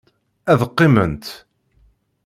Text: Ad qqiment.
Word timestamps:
Ad 0.51 0.61
qqiment. 0.69 1.25